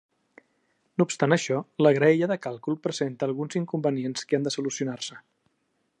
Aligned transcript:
No 1.01 1.05
obstant 1.09 1.35
això, 1.35 1.59
la 1.87 1.91
graella 1.97 2.29
de 2.33 2.39
càlcul 2.47 2.79
presenta 2.87 3.29
alguns 3.31 3.59
inconvenients 3.61 4.29
que 4.31 4.39
han 4.41 4.49
de 4.49 4.59
solucionar-se. 4.59 5.23